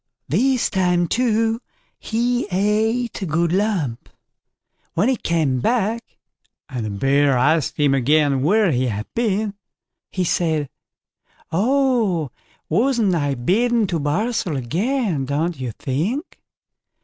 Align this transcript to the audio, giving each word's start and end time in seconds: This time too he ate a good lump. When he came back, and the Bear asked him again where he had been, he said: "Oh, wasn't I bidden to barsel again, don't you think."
This 0.27 0.71
time 0.71 1.07
too 1.07 1.59
he 1.99 2.47
ate 2.49 3.21
a 3.21 3.25
good 3.27 3.51
lump. 3.53 4.09
When 4.95 5.09
he 5.09 5.15
came 5.15 5.59
back, 5.59 6.17
and 6.67 6.83
the 6.83 6.89
Bear 6.89 7.37
asked 7.37 7.77
him 7.77 7.93
again 7.93 8.41
where 8.41 8.71
he 8.71 8.87
had 8.87 9.05
been, 9.13 9.53
he 10.09 10.23
said: 10.23 10.71
"Oh, 11.51 12.31
wasn't 12.67 13.13
I 13.13 13.35
bidden 13.35 13.85
to 13.85 13.99
barsel 13.99 14.57
again, 14.57 15.25
don't 15.25 15.59
you 15.59 15.71
think." 15.77 16.39